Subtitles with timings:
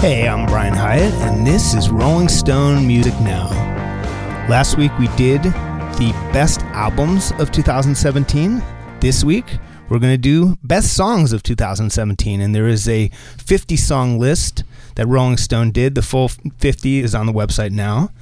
[0.00, 3.48] Hey, I'm Brian Hiatt, and this is Rolling Stone Music Now.
[4.48, 8.62] Last week we did the best albums of 2017.
[9.00, 9.58] This week
[9.88, 14.62] we're going to do best songs of 2017, and there is a 50 song list
[14.94, 15.96] that Rolling Stone did.
[15.96, 18.12] The full 50 is on the website now.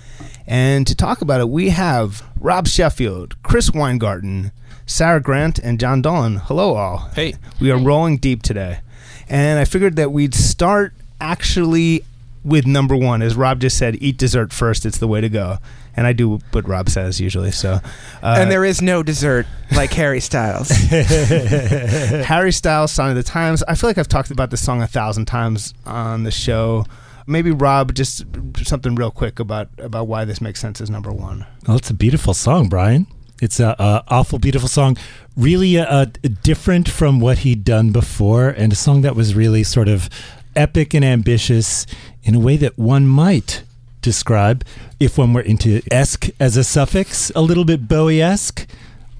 [0.46, 4.50] And to talk about it, we have Rob Sheffield, Chris Weingarten,
[4.86, 6.36] Sarah Grant, and Jon Dolan.
[6.36, 7.10] Hello, all.
[7.14, 7.34] Hey.
[7.60, 8.80] We are rolling deep today.
[9.28, 12.04] And I figured that we'd start actually
[12.46, 13.20] with number one.
[13.20, 14.86] As Rob just said, eat dessert first.
[14.86, 15.58] It's the way to go.
[15.96, 17.50] And I do what Rob says usually.
[17.50, 17.80] So,
[18.22, 20.68] uh, and there is no dessert like Harry Styles.
[20.90, 23.62] Harry Styles, Sign of the Times.
[23.66, 26.84] I feel like I've talked about this song a thousand times on the show.
[27.26, 28.24] Maybe Rob, just
[28.62, 31.44] something real quick about about why this makes sense as number one.
[31.66, 33.06] Well, it's a beautiful song, Brian.
[33.42, 34.96] It's a, a awful beautiful song,
[35.36, 36.06] really uh,
[36.42, 40.08] different from what he'd done before, and a song that was really sort of
[40.56, 41.86] epic and ambitious
[42.22, 43.62] in a way that one might
[44.00, 44.64] describe
[44.98, 48.66] if one were into esque as a suffix, a little bit Bowie esque,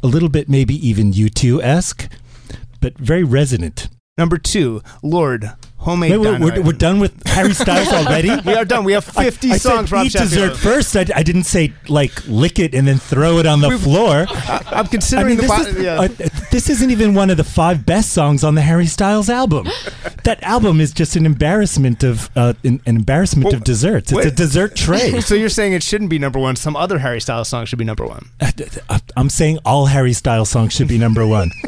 [0.03, 2.09] a little bit maybe even U2 esque,
[2.81, 3.89] but very resonant.
[4.17, 5.53] Number two, Lorde,
[5.87, 6.59] homemade Wait, wait, dynamite.
[6.59, 8.31] we're, we're done with Harry Styles already.
[8.45, 8.83] we are done.
[8.85, 9.89] We have 50 I, I songs.
[9.89, 10.31] said Rob eat Sheffield.
[10.31, 10.97] dessert first.
[10.97, 14.27] I, I didn't say like lick it and then throw it on the floor.
[14.29, 16.01] I'm I considering mean, the this, bo- is, yeah.
[16.01, 16.09] uh,
[16.51, 19.69] this isn't even one of the five best songs on the Harry Styles album.
[20.25, 24.11] That album is just an embarrassment of uh, an, an embarrassment Well, of desserts.
[24.11, 25.21] It's a dessert tray.
[25.21, 26.57] so you're saying it shouldn't be number one.
[26.57, 28.27] Some other Harry Styles song should be number one.
[28.41, 31.51] Uh, I'm saying all Harry Styles songs should be number one.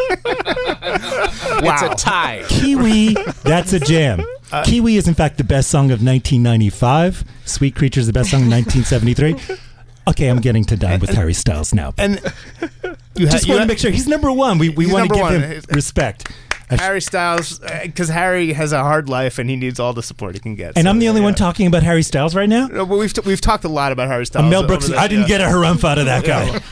[1.61, 2.45] It's a tie.
[2.49, 4.08] Kiwi, that's a jam.
[4.51, 7.23] Uh, Kiwi is in fact the best song of 1995.
[7.45, 9.59] Sweet Creature is the best song of 1973.
[10.09, 11.93] Okay, I'm getting to dine with Harry Styles now.
[11.99, 12.15] And
[13.15, 14.57] you ha- Just want to make sure he's number one.
[14.57, 15.43] We, we want to give one.
[15.43, 16.33] him respect.
[16.71, 20.03] I sh- Harry Styles, because Harry has a hard life and he needs all the
[20.03, 20.77] support he can get.
[20.77, 21.27] and So, I'm the only yeah.
[21.27, 22.67] one talking about Harry Styles right now.
[22.67, 24.45] No, but we've t- we've talked a lot about Harry Styles.
[24.45, 24.91] I'm Mel Brooks.
[24.91, 25.39] I didn't yeah.
[25.39, 26.61] get a harumph out of that guy.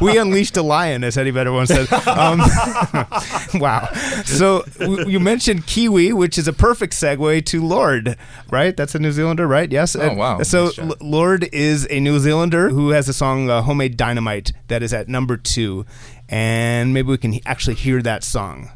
[0.00, 1.90] We unleashed a lion, as Eddie Vedder once said.
[2.08, 2.38] Um,
[3.54, 3.88] wow.
[4.24, 8.16] So w- you mentioned Kiwi, which is a perfect segue to Lorde,
[8.50, 8.76] right?
[8.76, 9.70] That's a New Zealander, right?
[9.70, 9.94] Yes.
[9.94, 10.42] Oh, And wow.
[10.42, 10.78] So Nice.
[10.78, 14.92] L- Lorde is a New Zealander who has a song uh, "Homemade Dynamite" that is
[14.92, 15.86] at number two,
[16.28, 18.70] and maybe we can he- actually hear that song.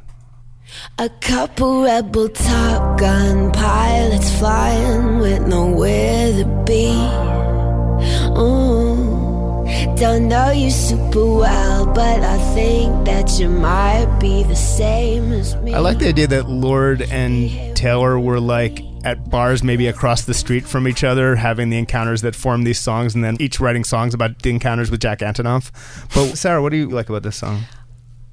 [0.99, 6.89] A couple rebel Top Gun pilots flying with nowhere to be.
[8.39, 9.65] Ooh,
[9.97, 15.57] don't know you super well, but I think that you might be the same as
[15.57, 15.75] me.
[15.75, 20.35] I like the idea that Lorde and Taylor were like at bars maybe across the
[20.35, 23.85] street from each other having the encounters that form these songs and then each writing
[23.85, 25.71] songs about the encounters with Jack Antonoff.
[26.15, 27.63] But Sarah, what do you like about this song?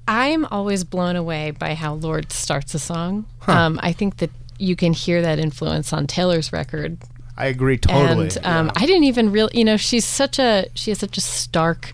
[0.08, 3.26] I'm always blown away by how Lorde starts a song.
[3.48, 6.98] Um, I think that you can hear that influence on Taylor's record.
[7.38, 8.28] I agree totally.
[8.28, 11.22] And um, I didn't even real, you know, she's such a she has such a
[11.22, 11.92] stark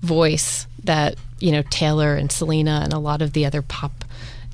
[0.00, 4.04] voice that you know Taylor and Selena and a lot of the other pop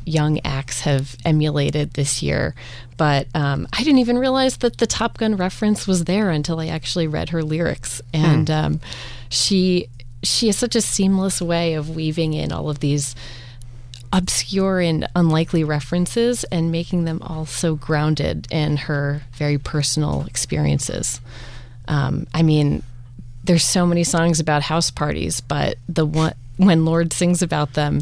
[0.06, 2.54] young acts have emulated this year.
[2.96, 6.66] But um, I didn't even realize that the Top Gun reference was there until I
[6.66, 8.80] actually read her lyrics, and um,
[9.28, 9.88] she
[10.24, 13.14] she has such a seamless way of weaving in all of these
[14.12, 21.20] obscure and unlikely references and making them all so grounded in her very personal experiences.
[21.88, 22.82] Um, I mean,
[23.42, 28.00] there's so many songs about house parties, but the one when Lorde sings about them,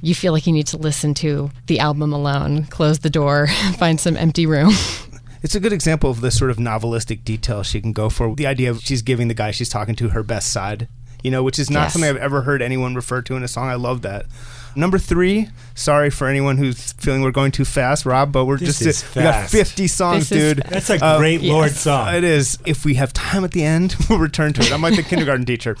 [0.00, 3.46] you feel like you need to listen to the album alone, close the door,
[3.78, 4.72] find some empty room.
[5.44, 8.32] It's a good example of the sort of novelistic detail she can go for.
[8.36, 10.86] The idea of she's giving the guy she's talking to her best side,
[11.22, 11.92] you know, which is not Yes.
[11.94, 13.68] something I've ever heard anyone refer to in a song.
[13.68, 14.26] I love that.
[14.74, 18.78] Number three, sorry for anyone who's feeling we're going too fast, Rob, but we're This
[18.78, 20.64] just is we got 50 songs, This is dude.
[20.68, 21.80] That's a Uh, great Lorde yes.
[21.80, 22.14] song.
[22.14, 22.58] It is.
[22.64, 24.72] If we have time at the end, we'll return to it.
[24.72, 25.76] I'm like the kindergarten teacher.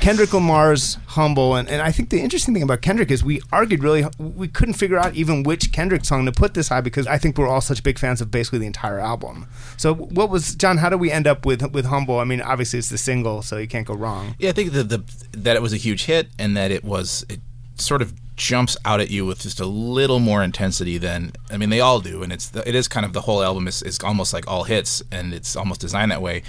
[0.00, 3.82] Kendrick Lamar's "Humble," and, and I think the interesting thing about Kendrick is we argued
[3.82, 7.18] really, we couldn't figure out even which Kendrick song to put this high because I
[7.18, 9.46] think we're all such big fans of basically the entire album.
[9.76, 10.78] So, what was Jon?
[10.78, 12.18] How do we end up with with "Humble"?
[12.20, 14.34] I mean, obviously it's the single, so you can't go wrong.
[14.38, 15.02] Yeah, I think that the
[15.32, 17.40] that it was a huge hit and that it was it
[17.76, 21.70] sort of jumps out at you with just a little more intensity than I mean
[21.70, 23.98] they all do, and it's the, it is kind of the whole album is, is
[24.00, 26.42] almost like all hits, and it's almost designed that way.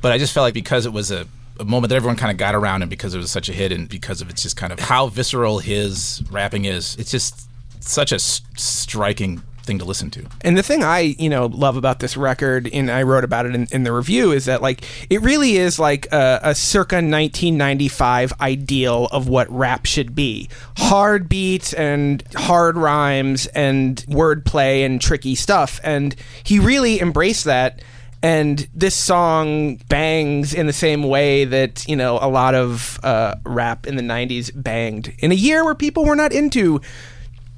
[0.00, 1.26] But I just felt like because it was a,
[1.60, 3.72] a moment that everyone kind of got around, and because it was such a hit,
[3.72, 7.48] and because of it's just kind of how visceral his rapping is, it's just
[7.80, 10.26] such a striking thing to listen to.
[10.42, 13.54] And the thing I, you know, love about this record, and I wrote about it
[13.54, 18.34] in, in the review, is that like it really is like a, a circa 1995
[18.40, 25.34] ideal of what rap should be: hard beats and hard rhymes and wordplay and tricky
[25.34, 25.80] stuff.
[25.82, 26.14] And
[26.44, 27.82] he really embraced that.
[28.22, 33.34] And this song bangs in the same way that you know a lot of uh,
[33.44, 36.80] rap in the '90s banged in a year where people were not into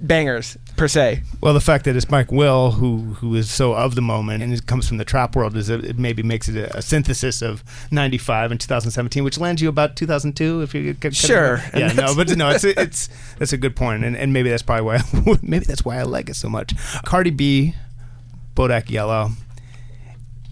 [0.01, 1.23] bangers per se.
[1.41, 4.53] Well, the fact that it's Mike Will who who is so of the moment and
[4.53, 7.43] it comes from the trap world is it, it maybe makes it a, a synthesis
[7.43, 11.63] of '95 and 2017, which lands you about 2002 if you could- Sure.
[11.75, 13.09] Yeah, no, but no, it's it's
[13.39, 16.03] that's a good point, and and maybe that's probably why I, maybe that's why I
[16.03, 16.75] like it so much.
[17.05, 17.75] Cardi B,
[18.55, 19.31] Bodak Yellow.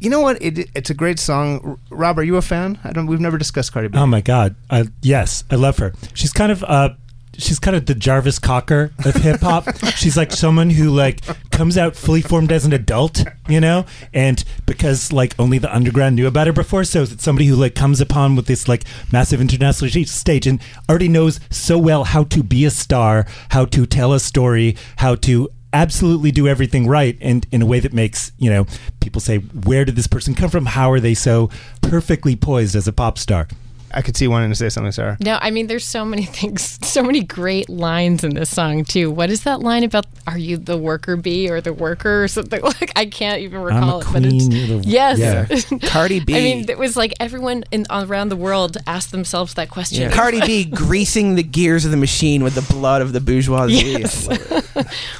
[0.00, 0.42] You know what?
[0.42, 1.78] It, it's a great song.
[1.88, 2.78] Rob, are you a fan?
[2.84, 3.06] I don't.
[3.06, 3.96] We've never discussed Cardi B.
[3.98, 4.54] Oh my God!
[4.68, 5.92] I yes, I love her.
[6.12, 6.90] She's kind of uh,
[7.38, 9.66] she's kind of the Jarvis Cocker of hip hop.
[9.96, 11.20] she's like someone who like
[11.50, 16.16] comes out fully formed as an adult, you know, and because like only the underground
[16.16, 19.40] knew about her before, so it's somebody who like comes upon with this like massive
[19.40, 24.12] international stage and already knows so well how to be a star, how to tell
[24.12, 28.48] a story, how to absolutely do everything right and in a way that makes you
[28.48, 28.64] know
[29.00, 30.66] people say where did this person come from?
[30.66, 31.50] How are they so
[31.82, 33.48] perfectly poised as a pop star
[33.96, 35.16] I could see wanting to say something, Sarah.
[35.20, 39.10] No, I mean, there's so many things, so many great lines in this song too.
[39.10, 40.06] What is that line about?
[40.26, 42.60] Are you the worker bee or the worker or something?
[42.80, 45.18] Like I can't even I'm recall a it, but it's queen, you're the- yes.
[45.70, 45.78] yeah.
[45.88, 46.34] Cardi B.
[46.34, 50.02] I mean, it was like everyone in around the world asked themselves that question.
[50.02, 50.10] Yeah.
[50.10, 53.74] Cardi B greasing the gears of the machine with the blood of the bourgeoisie.
[53.74, 54.28] Yes.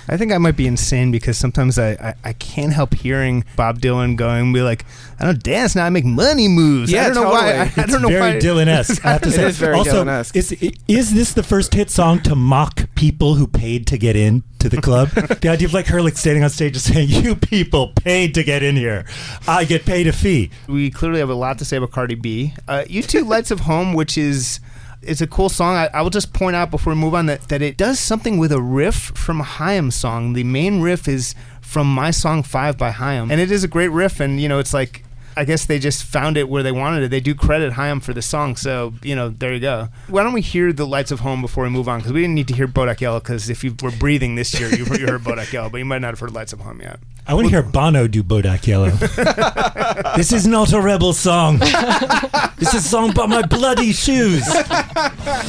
[0.09, 3.79] I think I might be insane because sometimes I, I, I can't help hearing Bob
[3.81, 4.85] Dylan going be like,
[5.21, 6.91] I don't dance now, I make money moves.
[6.91, 7.53] Yeah, I don't know why.
[7.53, 7.83] I.
[7.83, 8.39] I don't know very why.
[8.65, 9.05] Dylan-esque.
[9.05, 9.47] I have to say.
[9.47, 10.37] is very also, Dylan-esque.
[10.37, 10.53] Is,
[10.89, 14.69] is this the first hit song to mock people who paid to get in to
[14.69, 15.09] the club?
[15.41, 18.45] the idea of like her like standing on stage and saying, "You people paid to
[18.45, 19.05] get in here.
[19.47, 22.55] I get paid a fee." we clearly have a lot to say about Cardi B.
[22.69, 24.61] Uh, U2, Lights of Home, which is
[25.03, 25.77] it's a cool song.
[25.77, 28.39] I, I will just point out before we move on that, that it does something
[28.39, 30.33] with a riff from a Haim's song.
[30.33, 33.89] The main riff is from my song Five by Haim, and it is a great
[33.89, 34.21] riff.
[34.21, 35.04] And you know, it's like
[35.37, 37.11] I guess they just found it where they wanted it.
[37.11, 39.89] They do credit Haim for the song, so you know, there you go.
[40.09, 42.01] Why don't we hear the Lights of Home before we move on?
[42.01, 43.21] Because we didn't need to hear Bodak Yellow.
[43.21, 46.01] Because if you were breathing this year, you, you heard Bodak Yellow, but you might
[46.01, 47.01] not have heard Lights of Home yet.
[47.27, 48.91] I want to hear Bono do Bodak Yellow.
[50.17, 51.59] this is not a rebel song.
[51.59, 54.43] this is a song about my bloody shoes.
[54.47, 55.43] I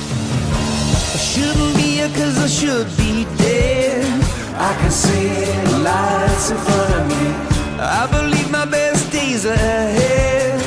[1.18, 4.24] shouldn't be here cause I should be dead.
[4.58, 5.30] I can see
[5.70, 7.16] the lights in front of me.
[7.78, 8.75] I believe my best
[9.36, 10.62] days ahead.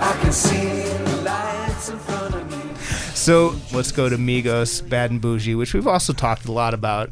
[0.00, 2.74] I can see the lights in front of me.
[3.14, 7.10] So let's go to Migos, Bad and Bougie, which we've also talked a lot about.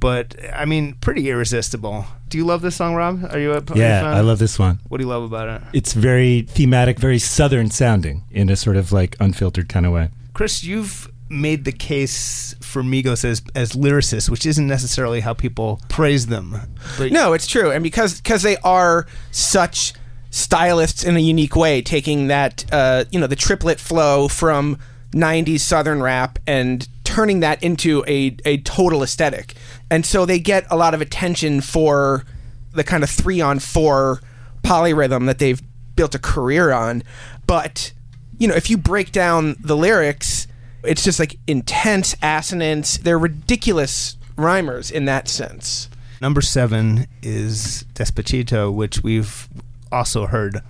[0.00, 2.04] But I mean, pretty irresistible.
[2.28, 3.24] Do you love this song, Rob?
[3.30, 4.14] Are you a are you a Yeah, fan?
[4.16, 4.80] I love this one.
[4.88, 8.76] What do you love about it, It's very thematic, very southern sounding in a sort
[8.76, 10.08] of like unfiltered kind of way.
[10.32, 10.64] Chris?
[10.64, 16.26] You've made the case for Migos as as lyricists, which isn't necessarily how people praise
[16.26, 16.56] them.
[16.98, 19.92] But No, it's true, and because because they are such
[20.30, 24.78] stylists in a unique way, taking that uh, you know the triplet flow from
[25.12, 29.54] '90s Southern rap and turning that into a a total aesthetic,
[29.90, 32.24] and so they get a lot of attention for
[32.72, 34.20] the kind of three on four
[34.62, 35.60] polyrhythm that they've
[35.96, 37.02] built a career on.
[37.46, 37.92] But
[38.38, 40.46] you know, if you break down the lyrics,
[40.82, 42.96] it's just like intense assonance.
[42.98, 45.88] They're ridiculous rhymers in that sense.
[46.20, 49.48] Number seven is Despacito, which we've
[49.92, 50.62] also heard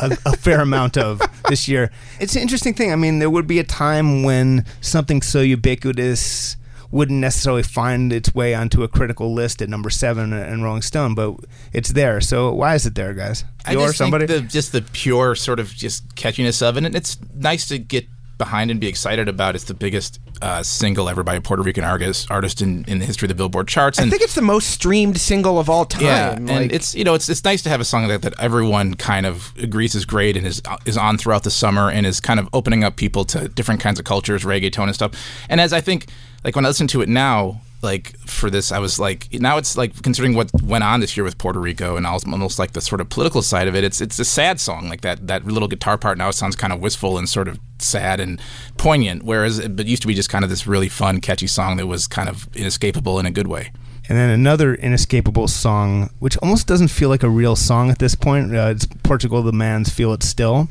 [0.00, 1.90] a, a fair amount of this year.
[2.20, 2.92] It's an interesting thing.
[2.92, 6.56] I mean, there would be a time when something so ubiquitous
[6.90, 11.14] wouldn't necessarily find its way onto a critical list at number seven in Rolling Stone,
[11.14, 11.36] but
[11.72, 12.20] it's there.
[12.20, 13.44] So why is it there, guys?
[13.66, 14.24] I You or somebody?
[14.26, 18.06] the, just the pure sort of just catchiness of it, and it's nice to get
[18.38, 19.54] behind and be excited about.
[19.54, 23.04] It's the biggest uh, single ever by a Puerto Rican artist artist in, in the
[23.04, 23.98] history of the Billboard charts.
[23.98, 26.02] I think it's the most streamed single of all time.
[26.02, 28.30] yeah, Like, and it's you know it's it's nice to have a song like that
[28.30, 32.06] that everyone kind of agrees is great and is is on throughout the summer and
[32.06, 35.12] is kind of opening up people to different kinds of cultures, reggaeton and stuff.
[35.48, 36.06] And as I think,
[36.44, 39.76] like when I listen to it now, like for this, I was like, now it's
[39.76, 43.00] like considering what went on this year with Puerto Rico and almost, like the sort
[43.00, 43.84] of political side of it.
[43.84, 46.80] It's it's a sad song, like that that little guitar part now sounds kind of
[46.80, 48.40] wistful and sort of sad and
[48.76, 51.76] poignant, whereas it, it used to be just kind of this really fun, catchy song
[51.76, 53.70] that was kind of inescapable in a good way.
[54.08, 58.14] And then another inescapable song, which almost doesn't feel like a real song at this
[58.14, 58.54] point.
[58.54, 60.68] Uh, it's Portugal the Man's Feel It Still.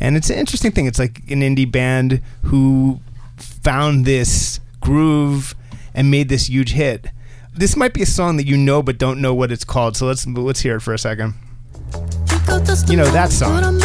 [0.00, 0.86] And it's an interesting thing.
[0.86, 3.00] It's like an indie band who
[3.36, 5.54] found this groove
[5.94, 7.06] and made this huge hit.
[7.54, 9.96] this might be a song that you know but don't know what it's called.
[9.96, 11.34] So let's let's hear it for a second.
[12.88, 13.78] You know that song.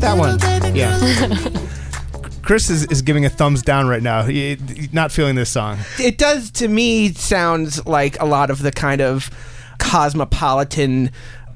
[0.00, 0.38] That one.
[0.74, 1.66] Yeah.
[2.42, 4.22] Chris is, is giving a thumbs down right now.
[4.22, 5.78] He, he's not feeling this song.
[5.98, 9.30] It does to me sounds like a lot of the kind of
[9.78, 11.10] cosmopolitan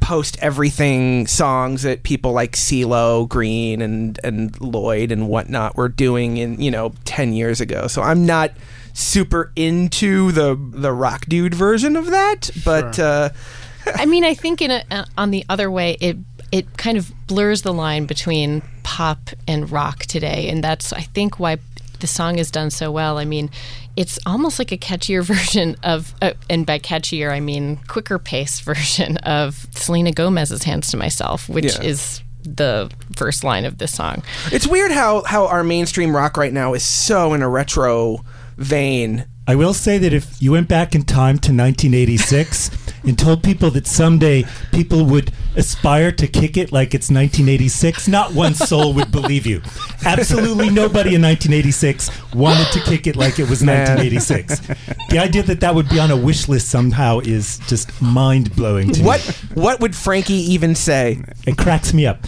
[0.05, 6.37] post everything songs that people like CeeLo, Green, and and Lloyd and whatnot were doing
[6.37, 7.87] in you know ten years ago.
[7.87, 8.51] So I'm not
[8.93, 13.31] super into the the rock dude version of that, but uh,
[13.95, 16.19] I mean, I think in a, uh, on the other way, it
[16.53, 21.41] it kind of blurs the line between pop and rock today, and that's I think
[21.41, 21.57] why
[22.01, 23.17] the song is done so well.
[23.17, 23.49] I mean,
[23.97, 28.63] it's almost like a catchier version of, uh, and by catchier I mean quicker paced
[28.73, 31.83] version of Selena Gomez's "Hands to Myself," which Yeah.
[31.83, 34.23] is the first line of this song.
[34.53, 38.23] it's weird how how our mainstream rock right now is so in a retro
[38.59, 39.25] vein.
[39.47, 42.71] I will say that if you went back in time to 1986
[43.05, 48.33] and told people that someday people would aspire to kick it like it's 1986, not
[48.33, 49.63] one soul would believe you.
[50.05, 53.97] Absolutely nobody in 1986 wanted to kick it like it was Man.
[53.97, 55.09] 1986.
[55.11, 58.91] The idea that that would be on a wish list somehow is just mind blowing
[58.93, 59.63] to What me.
[59.63, 61.23] what would Frankie even say?
[61.47, 62.27] It cracks me up.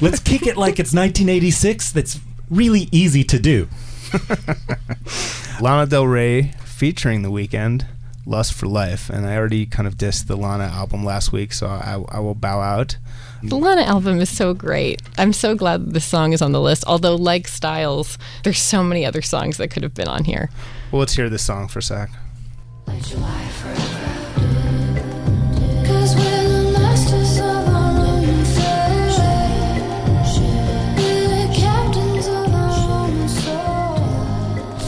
[0.00, 1.92] Let's kick it like it's 1986.
[1.92, 2.18] That's
[2.50, 3.68] really easy to do.
[5.60, 7.86] Lana Del Rey featuring The Weeknd,
[8.26, 11.66] "Lust for Life," and I already kind of dissed the Lana album last week, so
[11.66, 12.96] I, I will bow out.
[13.42, 15.02] The Lana album is so great.
[15.18, 16.84] I'm so glad that this song is on the list.
[16.86, 20.48] Although, like Styles, there's so many other songs that could have been on here.
[20.90, 22.10] Well, let's hear this song for a sec.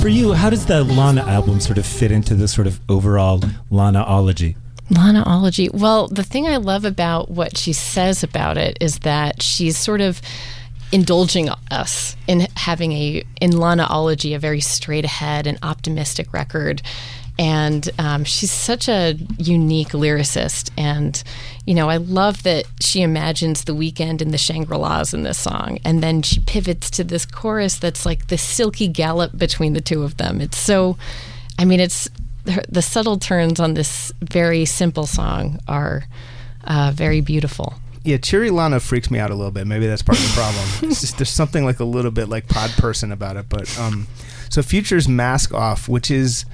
[0.00, 3.40] For you, how does the Lana album sort of fit into the sort of overall
[3.72, 4.54] Lanaology?
[4.90, 5.72] Lanaology.
[5.72, 10.00] Well, the thing I love about what she says about it is that she's sort
[10.00, 10.22] of
[10.92, 16.82] indulging us in having a in Lanaology a very straight ahead and optimistic record.
[17.38, 21.22] And um, she's such a unique lyricist, and
[21.66, 25.78] you know I love that she imagines the Weeknd and the Shangri-Las in this song,
[25.84, 30.02] and then she pivots to this chorus that's like the silky gallop between the two
[30.02, 30.40] of them.
[30.40, 30.96] It's so,
[31.58, 32.08] I mean, it's
[32.68, 36.04] the subtle turns on this very simple song are
[36.64, 37.74] uh, very beautiful.
[38.04, 39.66] Yeah, Cheery Lana freaks me out a little bit.
[39.66, 40.64] Maybe that's part of the problem.
[40.90, 43.48] it's just there's something like a little bit like pod person about it.
[43.48, 44.06] But um,
[44.48, 46.44] so Future's Mask Off, which is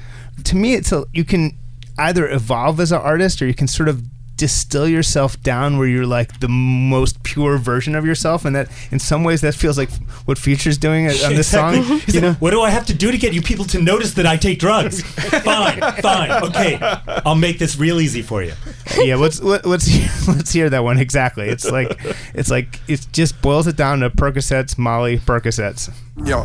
[0.44, 1.58] to me, it's a you can
[1.98, 4.02] either evolve as an artist or you can sort of
[4.42, 8.98] distill yourself down where you're like the most pure version of yourself, and that in
[8.98, 9.88] some ways that feels like
[10.24, 12.00] what Future's doing on this song.
[12.08, 14.26] You know, what do I have to do to get you people to notice that
[14.26, 15.02] I take drugs?
[15.44, 16.78] fine, fine, okay.
[17.24, 18.54] I'll make this real easy for you.
[18.96, 19.14] yeah.
[19.14, 21.48] Let's let, let's hear, let's hear that one exactly.
[21.48, 21.96] It's like
[22.34, 25.90] it's like it just boils it down to Percocets, Molly, Percocets.
[26.26, 26.44] Yo,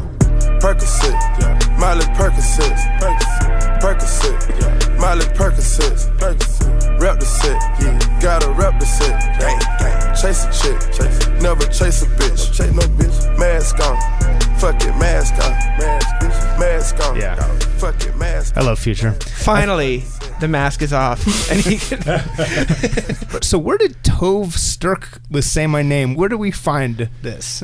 [0.60, 3.37] Percocet, Miley Percocet,
[3.80, 6.10] Percocet, Miley Percocet,
[7.00, 12.74] rep the set, gotta rep the set, chase a chick, never chase a bitch, chase
[12.74, 13.98] no bitch, mask on,
[14.58, 17.36] fuck it, mask on, mask, mask on, Yeah.
[17.78, 19.12] fuck it, mask I love Future.
[19.14, 20.04] Finally,
[20.40, 22.02] the mask is off, and he can,
[23.44, 26.16] So where did Tove Styrke with Say My Name?
[26.16, 27.64] Where do we find this?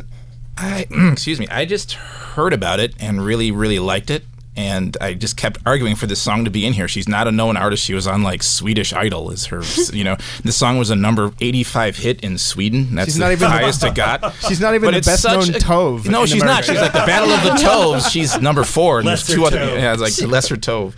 [0.58, 1.48] I excuse me.
[1.48, 4.24] I just heard about it and really, really liked it.
[4.56, 6.88] And I just kept arguing for this song to be in here.
[6.88, 7.84] She's not a known artist.
[7.84, 9.32] She was on like Swedish Idol.
[9.32, 12.94] Is her, you know, this song was a number eighty-five hit in Sweden.
[12.94, 14.34] That's She's the not even the- highest it got.
[14.48, 16.08] She's not even But the best known a- Tove.
[16.08, 16.66] No, in she's not.
[16.66, 18.12] She's like the Battle of the Toves.
[18.12, 19.58] She's number four, and there's Lesser two other.
[19.58, 20.94] Yeah, it's like lesser Tove.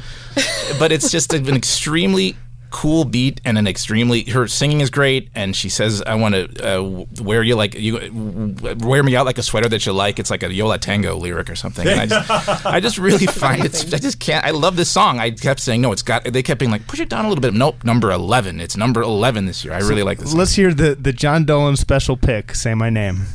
[0.78, 2.36] But it's just an extremely
[2.76, 6.44] cool beat and an extremely her singing is great and she says i want to
[6.62, 10.30] uh, wear you like you wear me out like a sweater that you like it's
[10.30, 12.30] like a Yo La Tengo lyric or something and I, just,
[12.66, 15.82] I just really find it i just can't i love this song i kept saying
[15.82, 18.12] no it's got they kept being like push it down a little bit nope number
[18.12, 20.34] 11 it's number 11 this year i really like this.
[20.34, 22.56] Let's hear the the Jon Dolan special pick.
[22.56, 23.28] Say My Name.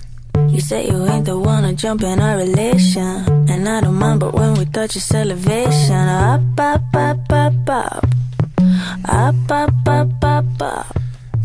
[0.48, 3.24] You say you ain't the one to jump in our relation.
[3.48, 5.92] And I don't mind, but when we touch it's elevation.
[5.94, 6.99] Up, up, up, up,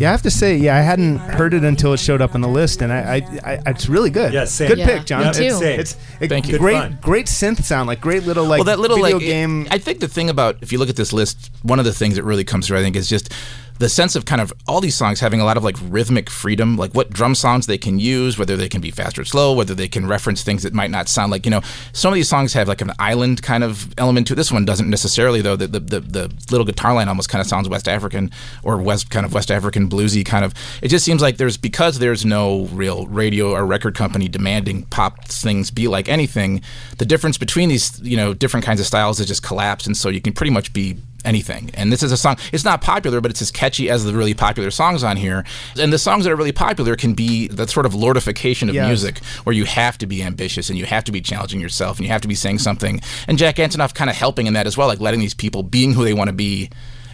[0.06, 2.42] Yeah, I have to say, yeah, I hadn't heard it until it showed up on
[2.42, 4.34] the list, and I, I, I it's really good.
[4.34, 4.68] Yeah, same.
[4.68, 5.22] Good Yeah, pick, Jon.
[5.24, 5.50] me It's, too.
[5.50, 5.80] Same.
[5.80, 6.60] it's a Thank you.
[6.60, 7.00] great, Good fun.
[7.02, 9.68] great synth sound, like great little like well, that little video like it- game.
[9.72, 12.18] I think the thing about if you look at this list, one of the things
[12.18, 13.34] that really comes through, I think, is just
[13.78, 16.78] the sense of kind of all these songs having a lot of like rhythmic freedom,
[16.78, 19.76] like what drum sounds they can use, whether they can be fast or slow, whether
[19.76, 22.54] they can reference things that might not sound like, you know, some of these songs
[22.54, 24.38] have like an island kind of element to it.
[24.38, 25.58] This one doesn't necessarily, though.
[25.58, 28.32] The, the, the, the little guitar line almost kind of sounds West African
[28.64, 30.54] or West kind of West African bluesy kind of.
[30.82, 35.26] It just seems like there's, because there's no real radio or record company demanding pop
[35.26, 36.62] things be like anything,
[36.98, 39.86] the difference between these, you know, different kinds of styles has just collapsed.
[39.86, 41.72] And so you can pretty much be anything.
[41.74, 44.34] And this is a song, it's not popular, but it's as catchy as the really
[44.34, 45.44] popular songs on here.
[45.80, 48.88] And the songs that are really popular can be that sort of lordification of Yes.
[48.88, 52.06] music where you have to be ambitious and you have to be challenging yourself and
[52.06, 53.02] you have to be saying something.
[53.28, 55.94] And Jack Antonoff kind of helping in that as well, like letting these people being
[55.94, 56.70] who they want to be.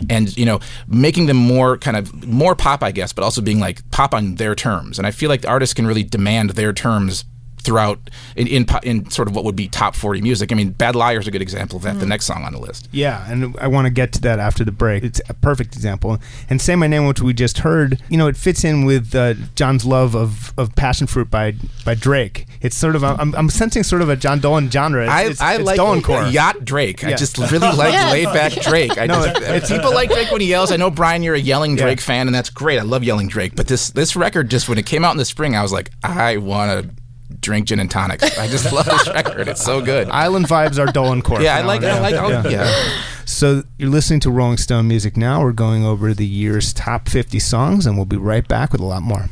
[0.10, 3.60] And you know, making them more kind of more pop, I guess, but also being
[3.60, 4.98] like pop on their terms.
[4.98, 7.24] And I feel like the artists can really demand their terms
[7.64, 8.00] throughout
[8.36, 10.52] in, in in sort of what would be top forty music.
[10.52, 12.00] I mean, Bad Liar is a good example of that.
[12.00, 12.90] The next song on the list.
[12.92, 15.04] Yeah, and I want to get to that after the break.
[15.04, 16.18] It's a perfect example.
[16.50, 19.34] And "Say My Name," which we just heard, you know, it fits in with uh,
[19.56, 21.54] Jon's love of, of "Passion Fruit" by
[21.86, 22.48] by Drake.
[22.62, 25.04] It's sort of I'm, I'm sensing sort of a Jon Dolan genre.
[25.04, 26.32] It's, I, it's, I it's like Dolancore.
[26.32, 27.04] yacht Drake.
[27.04, 28.12] I just really like Yes.
[28.12, 28.98] laid back Drake.
[28.98, 30.72] I No, just, people like Drake when he yells.
[30.72, 31.84] I know Brian, you're a yelling Yeah.
[31.84, 32.80] Drake fan, and that's great.
[32.80, 33.56] I love yelling Drake.
[33.56, 35.92] But this this record, just when it came out in the spring, I was like,
[36.04, 37.01] I want to
[37.40, 38.38] drink gin and tonics.
[38.38, 39.48] I just love this record.
[39.48, 40.10] It's so good.
[40.10, 41.42] Island vibes are dull and Dolancore.
[41.42, 41.82] yeah, I like.
[41.82, 42.16] now I like.
[42.16, 42.48] All, Yeah.
[42.50, 43.02] yeah.
[43.26, 45.42] So you're listening to Rolling Stone music now.
[45.42, 48.86] We're going over the year's top 50 songs, and we'll be right back with a
[48.86, 49.30] lot more.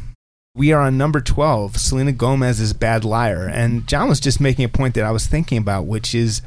[0.56, 3.48] We are on number 12, Selena Gomez's Bad Liar.
[3.48, 6.42] And Jon was just making a point that I was thinking about, which is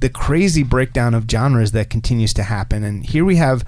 [0.00, 2.84] the crazy breakdown of genres that continues to happen.
[2.84, 3.62] And here we have,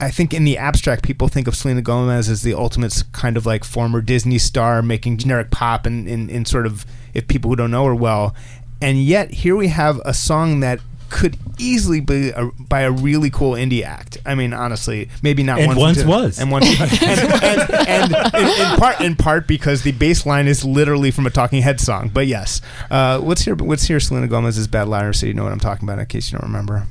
[0.00, 3.46] I think in the abstract, people think of Selena Gomez as the ultimate kind of
[3.46, 6.84] like former Disney star making generic pop and in, in sort of,
[7.14, 8.34] if people who don't know her well.
[8.82, 13.30] And yet here we have a song that could easily be a, by a really
[13.30, 14.18] cool indie act.
[14.26, 16.38] I mean, honestly, maybe not And once once was.
[16.38, 17.02] and once and,
[17.42, 21.30] and, and in, in part in part because the bass line is literally from a
[21.30, 22.10] Talking Head song.
[22.12, 22.60] But yes,
[22.90, 25.88] uh, let's hear let's hear Selena Gomez's "Bad Liar" so you know what I'm talking
[25.88, 26.86] about in case you don't remember.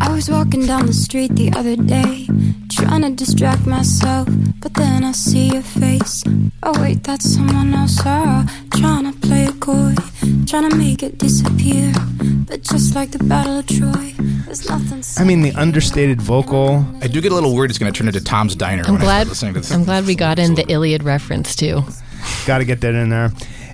[0.00, 2.26] I was walking down the street the other day,
[2.72, 4.28] trying to distract myself,
[4.60, 6.24] but then I see your face.
[6.62, 7.98] Oh, wait, that's someone else.
[8.04, 8.44] Ah,
[8.74, 9.94] trying to play it coy,
[10.46, 11.92] trying to make it disappear.
[12.46, 14.14] But just like the Battle of Troy,
[14.46, 15.02] there's nothing.
[15.18, 16.84] I mean, the understated vocal.
[17.00, 17.70] I do get a little worried.
[17.70, 18.82] It's going to turn into Tom's Diner.
[18.86, 19.20] I'm when I glad.
[19.20, 19.70] start listening to this.
[19.70, 21.82] I'm glad we got in the Iliad reference too.
[22.46, 23.30] Got to get that in there.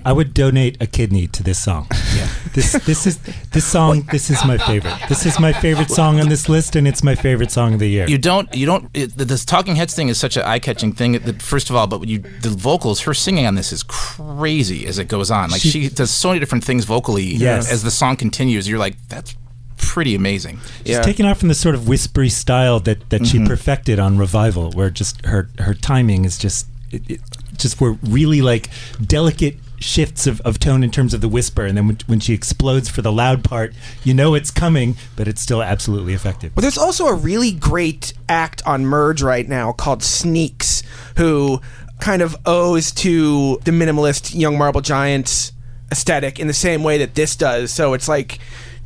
[0.07, 1.87] I would donate a kidney to this song.
[2.15, 2.27] Yeah.
[2.53, 3.17] This this is
[3.51, 4.03] this song.
[4.11, 4.95] This is my favorite.
[5.09, 7.89] This is my favorite song on this list, and it's my favorite song of the
[7.89, 8.07] year.
[8.07, 8.47] You don't.
[8.55, 8.89] You don't.
[8.93, 11.11] It, this Talking Heads thing is such an eye-catching thing.
[11.19, 14.97] That, first of all, but you, the vocals, her singing on this is crazy as
[14.97, 15.49] it goes on.
[15.51, 17.25] Like she, She- does so many different things vocally.
[17.25, 17.71] Yes.
[17.71, 19.35] As the song continues, you're like, that's
[19.77, 20.59] pretty amazing.
[20.85, 21.01] Yeah.
[21.01, 23.43] Taken off from the sort of whispery style that, that Mm-hmm.
[23.43, 27.21] she perfected on Revival, where just her her timing is just it, it
[27.57, 28.69] just were really like
[29.05, 32.33] delicate shifts of, of tone in terms of the whisper, and then when, when she
[32.33, 36.55] explodes for the loud part, you know it's coming, but it's still absolutely effective.
[36.55, 40.83] Well, there's also a really great act on Merge right now called Sneaks,
[41.17, 41.61] who
[41.99, 45.51] kind of owes to the minimalist Young Marble Giants
[45.91, 47.71] aesthetic in the same way that this does.
[47.71, 48.39] So it's like,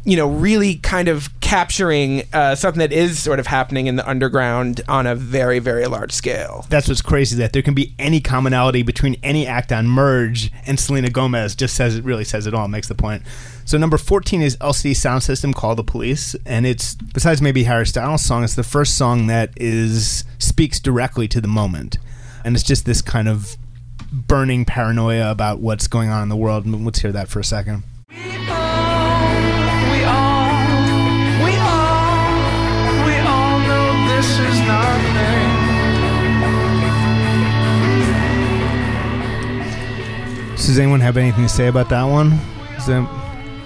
[0.05, 4.09] you know, really kind of capturing uh, something that is sort of happening in the
[4.09, 6.65] underground on a very, very large scale.
[6.69, 10.79] That's what's crazy that there can be any commonality between any act on Merge and
[10.79, 11.53] Selena Gomez.
[11.53, 12.69] Just says it really says it all.
[12.69, 13.23] Makes the point.
[13.65, 18.21] So number fourteen is LCD Soundsystem "Call the Police," and it's besides maybe Harry Styles'
[18.21, 21.97] song, it's the first song that is speaks directly to the moment,
[22.45, 23.57] and it's just this kind of
[24.09, 26.65] burning paranoia about what's going on in the world.
[26.65, 27.83] Let's hear that for a second.
[40.67, 42.33] Does anyone have anything to say about that one?
[42.77, 43.07] Is that,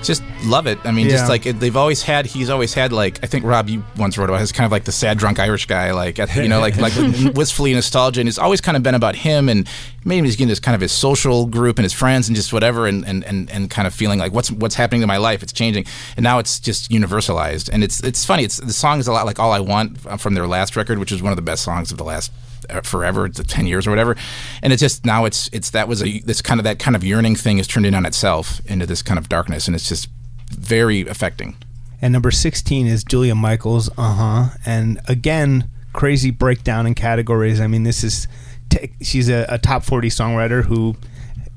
[0.03, 0.77] Just love it.
[0.83, 1.13] I mean, Yeah.
[1.13, 2.27] just like it, they've always had.
[2.27, 4.39] He's always had like I think Rob, you once wrote about.
[4.39, 6.93] His kind of like the sad drunk Irish guy, like at- you know, like like
[7.35, 9.67] wistfully nostalgia, and it's always kind of been about him and
[10.03, 12.85] maybe he's getting this kind of his social group and his friends and just whatever,
[12.85, 15.41] and, and, and, and kind of feeling like what's what's happening to my life?
[15.41, 15.85] It's changing,
[16.17, 18.43] and now it's just universalized, and it's it's funny.
[18.43, 21.11] It's the song is a lot like All I Want from their last record, which
[21.11, 22.31] is one of the best songs of the last
[22.83, 24.15] forever, the ten years or whatever,
[24.61, 27.03] and it's just now it's it's that was a this kind of that kind of
[27.03, 30.09] yearning thing is turned in on itself into this kind of darkness, and it's just
[30.51, 31.55] very affecting.
[32.01, 33.89] And number 16 is Julia Michaels.
[33.97, 34.57] Uh huh.
[34.65, 37.59] And again, crazy breakdown in categories.
[37.61, 38.27] I mean, this is.
[38.69, 40.95] T- she's a, a top 40 songwriter who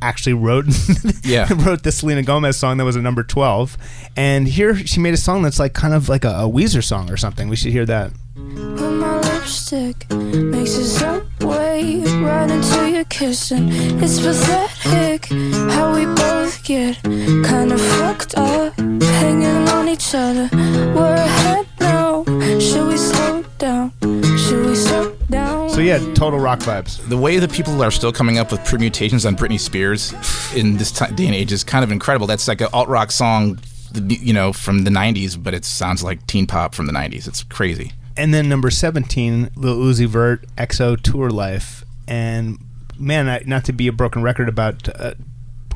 [0.00, 0.66] actually wrote
[1.24, 1.48] Yeah.
[1.64, 3.76] wrote the Selena Gomez song that was a number 12
[4.16, 7.10] and here she made a song that's like kind of like a, a Weezer song
[7.10, 8.52] or something we should hear that with
[8.92, 10.10] my lipstick.
[10.10, 13.68] Makes it so way right into your kissing.
[14.02, 15.24] It's pathetic
[15.72, 20.50] how we both get kind of fucked up, hanging on each other.
[20.52, 22.24] We're ahead now.
[22.60, 23.92] Should we slow down?
[24.02, 25.70] Should we slow down?
[25.70, 26.98] So yeah, total rock vibes.
[27.08, 30.12] The way that people are still coming up with permutations on Britney Spears
[30.54, 32.26] in this ti day and age is kind of incredible.
[32.26, 33.58] That's like an alt rock song,
[33.94, 37.26] you know, from the '90s, but it sounds like teen pop from the '90s.
[37.26, 37.92] It's crazy.
[38.18, 41.84] And then number 17, Lil Uzi Vert, XO Tour Llif3.
[42.08, 42.58] And
[42.98, 45.14] man, I, not to be a broken record about uh,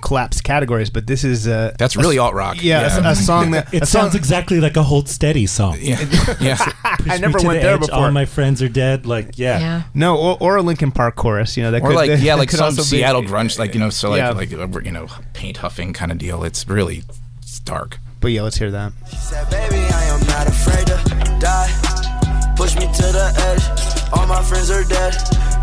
[0.01, 2.57] collapsed categories, but this is uh, That's really alt rock.
[2.61, 5.77] yeah, A, a song that It a song, sounds exactly like a Hold Steady song.
[5.81, 6.01] Yeah,
[6.41, 6.57] yeah.
[6.85, 7.97] I never me to went the there edge, before.
[8.07, 9.07] All my friends are dead.
[9.07, 9.61] Like, yeah.
[9.61, 9.83] Yeah.
[9.95, 11.57] no, or, or a Linkin Park chorus.
[11.57, 13.75] You know, that Or could, like that yeah, like some also be- Seattle grunge, like
[13.75, 14.31] you know, so like Yeah.
[14.31, 16.43] like uh, you know, paint huffing kind of deal.
[16.43, 17.05] It's really
[17.41, 17.99] it's dark.
[18.21, 18.93] But yeah, let's hear that.
[22.63, 24.13] Push me to the edge.
[24.13, 25.15] All my friends are dead.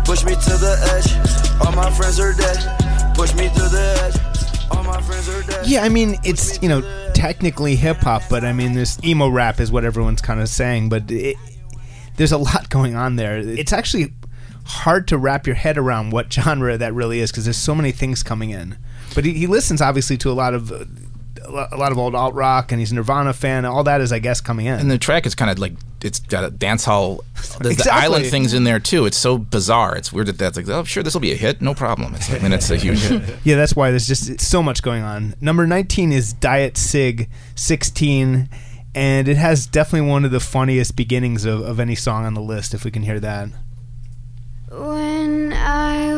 [0.04, 1.66] Push me to the edge.
[1.66, 3.14] All my friends are dead.
[3.14, 4.70] Push me to the edge.
[4.70, 5.66] All my friends are dead.
[5.66, 6.82] Yeah, I mean, it's you know
[7.14, 10.90] technically hip hop, but I mean, this emo rap is what everyone's kind of saying.
[10.90, 11.38] But it,
[12.16, 13.38] there's a lot going on there.
[13.38, 14.12] It's actually
[14.66, 17.92] hard to wrap your head around what genre that really is because there's so many
[17.92, 18.76] things coming in.
[19.14, 20.84] But he, he listens obviously to a lot of uh,
[21.72, 23.64] a lot of old alt rock, and he's a Nirvana fan.
[23.64, 24.78] All that is, I guess, coming in.
[24.78, 25.72] And the track is kind of like
[26.04, 27.22] it's got a dance hall.
[27.60, 27.84] There's Exactly.
[27.84, 29.06] the island things in there too.
[29.06, 29.96] It's so bizarre.
[29.96, 32.14] It's weird that that's like oh sure this will be a hit, no problem.
[32.14, 33.22] It's like, and it's a huge hit.
[33.44, 35.34] Yeah, that's why there's just so much going on.
[35.40, 38.48] Number 19 is Diet Cig 16,
[38.94, 42.40] and it has definitely one of the funniest beginnings of, of any song on the
[42.42, 43.48] list, if we can hear that.
[44.70, 46.14] When I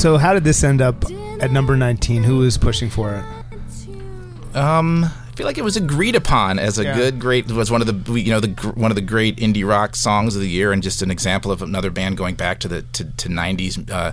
[0.00, 1.04] So, how did this end up
[1.40, 2.22] at number 19?
[2.22, 4.56] Who was pushing for it?
[4.56, 6.94] Um, I feel like it was agreed upon as a Yeah.
[6.94, 7.50] good, great.
[7.52, 10.40] Was one of the you know the one of the great indie rock songs of
[10.40, 13.28] the year, and just an example of another band going back to the to, to
[13.28, 13.90] '90s.
[13.90, 14.12] Uh,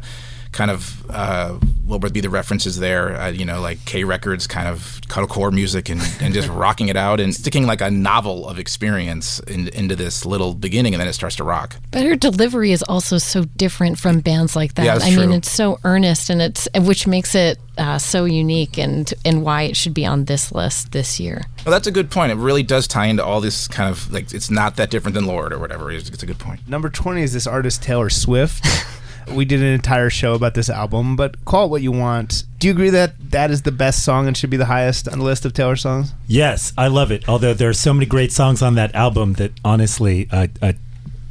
[0.52, 3.20] kind of uh, what would be the references there?
[3.20, 6.98] Uh, you know, like K Records, kind of cuddlecore music, and, and just rocking it
[6.98, 11.08] out and sticking like a novel of experience in, into this little beginning, and then
[11.08, 11.78] it starts to rock.
[11.92, 14.86] But her delivery is also so different from bands like that.
[14.86, 18.78] Yeah, that's I mean, it's so earnest, and it's which makes it uh, so unique,
[18.78, 21.46] and and why it should be on this list this year.
[21.66, 22.32] Well, that's a good point.
[22.32, 25.26] It really does tie into all this kind of like it's not that different than
[25.26, 25.92] Lorde or whatever.
[25.92, 26.68] It's, it's a good point.
[26.68, 28.66] Number 20 is this artist, Taylor Swift.
[29.34, 32.44] we did an entire show about this album, but call it what you want.
[32.60, 35.20] Do you agree that that is the best song and should be the highest on
[35.20, 36.14] the list of Taylor songs?
[36.28, 37.28] Yes, I love it.
[37.28, 40.76] Although there are so many great songs on that album that honestly, I, I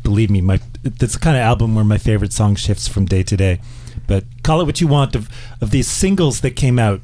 [0.03, 3.23] believe me, my that's the kind of album where my favorite song shifts from day
[3.25, 3.61] to day.
[4.07, 5.29] But call it what you want of
[5.61, 7.01] of these singles that came out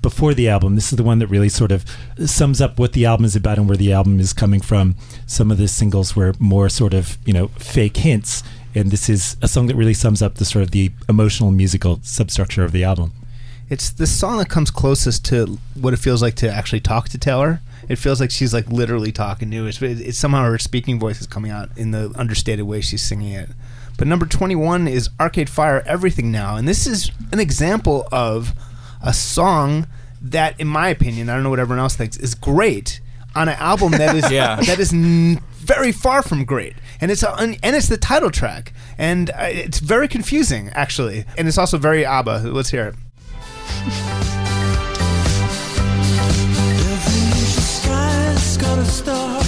[0.00, 0.74] before the album.
[0.74, 1.84] This is the one that really sort of
[2.24, 4.94] sums up what the album is about and where the album is coming from.
[5.26, 8.42] Some of the singles were more sort of you know fake hints,
[8.76, 11.98] and this is a song that really sums up the sort of the emotional musical
[12.02, 13.12] substructure of the album.
[13.68, 17.18] It's the song that comes closest to what it feels like to actually talk to
[17.18, 17.60] Taylor.
[17.88, 19.82] It feels like she's like literally talking to us.
[19.82, 23.32] It's, it's somehow her speaking voice is coming out in the understated way she's singing
[23.32, 23.48] it.
[23.98, 26.56] But number 21 is Arcade Fire Everything Now.
[26.56, 28.52] And this is an example of
[29.02, 29.86] a song
[30.20, 33.00] that, in my opinion, I don't know what everyone else thinks, is great
[33.34, 34.56] on an album that is Yeah.
[34.56, 36.74] that is n- very far from great.
[37.00, 38.72] And it's a, and it's the title track.
[38.98, 41.24] And uh, it's very confusing, actually.
[41.36, 42.42] And it's also very ABBA.
[42.52, 42.94] Let's hear it.
[45.86, 49.38] Every inch of sky's got a star.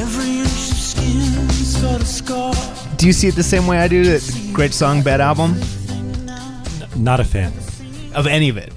[0.00, 2.54] Every inch of skin's got a scar.
[2.96, 4.04] Do you see it the same way I do?
[4.04, 5.54] That great song, bad album
[6.96, 7.52] Not a fan.
[8.14, 8.72] of any of it.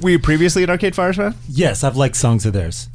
[0.02, 1.34] Were you previously an Arcade Fire fan?
[1.48, 2.88] Yes, I've liked songs of theirs.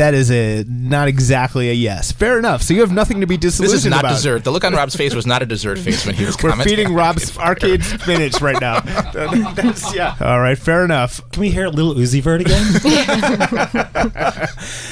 [0.00, 2.10] That is a not exactly a yes.
[2.10, 2.62] Fair enough.
[2.62, 4.12] So you have nothing to be disillusioned This is not about.
[4.14, 4.44] dessert.
[4.44, 6.76] The look on Rob's face was not a dessert face when he was We're commenting.
[6.76, 8.80] feeding Rob's arcade spinach right now.
[9.12, 10.16] That's- yeah.
[10.20, 10.56] All right.
[10.58, 11.20] Fair enough.
[11.32, 12.64] Can we hear a Little Uzi Vert again?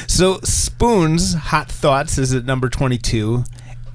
[0.06, 3.44] So Spoons Hot Thoughts is at number 22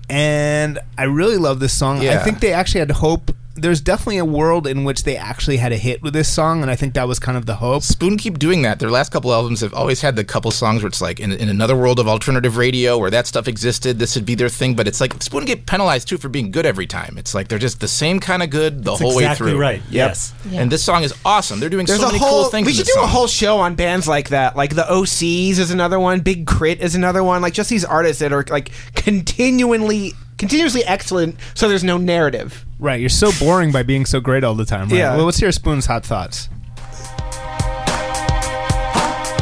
[0.10, 2.00] and I really love this song.
[2.00, 2.24] I Yeah.
[2.24, 5.78] think they actually had hope there's definitely a world in which they actually had a
[5.78, 7.84] hit with this song, and I think that was kind of the hope.
[7.84, 8.80] Spoon keep doing that.
[8.80, 11.50] Their last couple albums have always had the couple songs where it's like in, in
[11.50, 14.76] another world of alternative radio where that stuff existed, this would be their thing.
[14.76, 17.16] But it's like Spoon get penalized too for being good every time.
[17.18, 19.62] It's like they're just the same kind of good the That's whole exactly way through.
[19.62, 19.82] right.
[19.90, 20.34] Yes.
[20.50, 20.62] Yeah.
[20.62, 21.60] And this song is awesome.
[21.60, 22.44] They're doing There's so a many whole.
[22.44, 22.66] cool things.
[22.66, 24.56] we in should this do a whole show on bands like that.
[24.56, 26.22] Like the OCs is another one.
[26.22, 26.82] Big K.R.I.T.
[26.82, 27.42] is another one.
[27.44, 31.38] Like just these artists that are like continually, continuously excellent.
[31.54, 32.66] So there's no narrative.
[32.80, 34.90] Right, you're so boring by being so great all the time.
[34.90, 34.98] Right?
[34.98, 35.16] Yeah.
[35.16, 36.50] Well, let's hear Spoon's hot thoughts.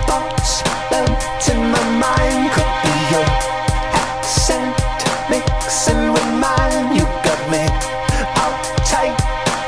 [0.05, 3.25] thoughts left in my mind could be your
[3.97, 4.75] accent
[5.29, 6.95] mixing with mine.
[6.95, 7.63] You got me
[8.45, 9.17] uptight,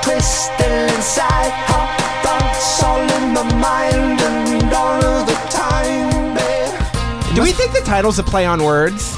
[0.04, 1.52] twisted inside.
[1.72, 1.90] Hot
[2.24, 7.36] thoughts all in my mind and all the time, babe.
[7.36, 9.16] Do we think the title's a play on words?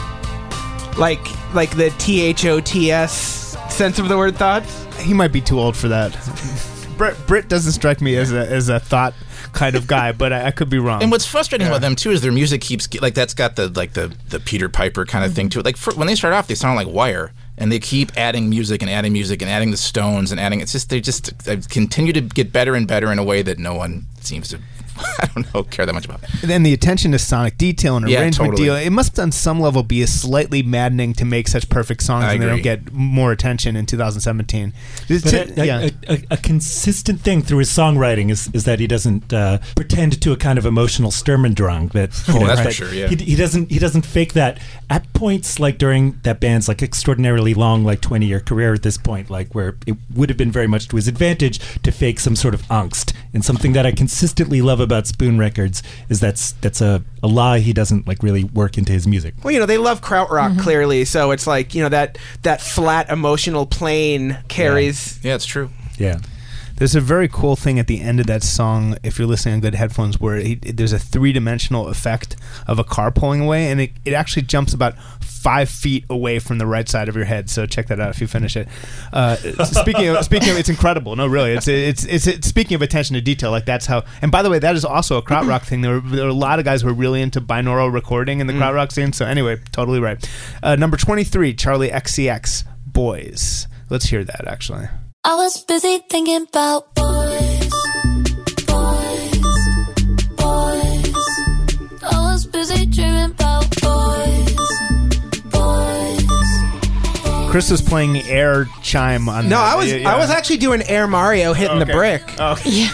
[0.97, 1.19] Like
[1.55, 4.85] like the T H O T S sense of the word thoughts?
[4.99, 6.13] He might be too old for that.
[6.97, 9.13] Britt, Britt doesn't strike me as a as a thought
[9.53, 11.01] kind of guy, but I, I could be wrong.
[11.01, 13.93] And what's frustrating about them too is their music keeps like that's got the like
[13.93, 15.65] the the Peter Piper kind of thing to it.
[15.65, 18.81] Like for, when they start off, they sound like Wire, and they keep adding music
[18.81, 20.61] and adding music and adding the Stones and adding.
[20.61, 23.57] It's just they just they continue to get better and better in a way that
[23.57, 24.59] no one seems to.
[25.19, 26.21] I don't know care that much about.
[26.41, 28.67] And then the attention to sonic detail and Yeah, arrangement totally.
[28.67, 28.75] deal.
[28.75, 32.33] It must on some level be a slightly maddening to make such perfect songs I
[32.33, 32.63] and they don't agree.
[32.63, 34.73] get more attention in 2017.
[35.07, 35.89] This- But t- a, a- yeah.
[36.07, 40.21] a, a, a consistent thing through his songwriting is, is that he doesn't uh, pretend
[40.21, 41.87] to a kind of emotional Sturm und Drang.
[41.89, 43.07] That you Oh, know, that's for that sure, yeah.
[43.07, 47.53] He, he doesn't he doesn't fake that at points like during that band's like extraordinarily
[47.53, 50.67] long like twenty year career at this point, like where it would have been very
[50.67, 53.13] much to his advantage to fake some sort of angst.
[53.33, 57.59] And something that I consistently love about Spoon Records is that's that's a, a lie
[57.59, 59.33] he doesn't like really work into his music.
[59.43, 60.61] Well, you know, they love krautrock mm-hmm.
[60.61, 65.69] clearly, so it's like, you know, that that flat emotional plane carries Yeah, it's true.
[65.97, 66.19] Yeah.
[66.77, 69.61] There's a very cool thing at the end of that song, if you're listening on
[69.61, 72.35] good headphones, where he, there's a three dimensional effect
[72.67, 76.57] of a car pulling away, and it, it actually jumps about five feet away from
[76.57, 77.49] the right side of your head.
[77.51, 78.67] So check that out if you finish it.
[79.13, 81.15] Uh, speaking of speaking of, it's incredible.
[81.15, 83.51] No, really, it's, it's it's it's speaking of attention to detail.
[83.51, 84.03] Like that's how.
[84.23, 85.81] And by the way, that is also a krautrock thing.
[85.81, 88.47] There were, there were a lot of guys who were really into binaural recording in
[88.47, 89.13] the krautrock scene.
[89.13, 90.27] So anyway, totally right.
[90.63, 93.67] Uh, number twenty three, Charli XCX, Boys.
[93.89, 94.87] Let's hear that actually.
[95.27, 97.69] I was busy thinking about boys,
[98.67, 99.37] boys,
[100.37, 101.15] boys.
[102.03, 104.55] I was busy dreaming about boys,
[105.45, 106.21] boys.
[107.51, 109.49] Chris was playing air chime on.
[109.49, 109.73] No, that.
[109.73, 110.13] I was Yeah, yeah.
[110.13, 111.93] I was actually doing Air Mario hitting the Okay.
[111.93, 112.35] brick.
[112.39, 112.85] Oh, okay.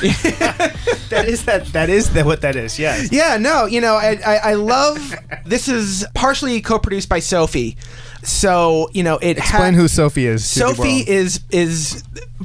[1.10, 1.66] that is that.
[1.74, 2.26] That is that.
[2.26, 2.80] What that is.
[2.80, 3.12] Yes.
[3.12, 5.16] Yeah, no, you know, I, I, I love.
[5.46, 7.76] This is partially co-produced by Sophie,
[8.24, 9.38] so you know it.
[9.38, 10.50] Explain ha- who Sophie is.
[10.50, 12.04] Sophie is is